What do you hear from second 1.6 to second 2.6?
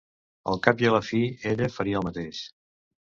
faria el mateix.